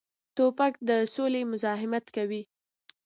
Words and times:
توپک 0.35 0.73
د 0.89 0.91
سولې 1.13 1.41
مزاحمت 1.51 2.05
کوي. 2.15 2.41